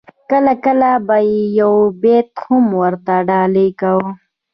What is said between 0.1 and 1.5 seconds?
کله کله به یې